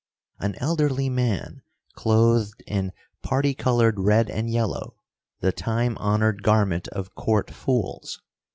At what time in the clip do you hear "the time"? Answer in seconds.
5.41-5.95